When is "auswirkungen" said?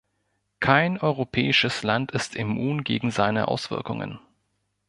3.49-4.17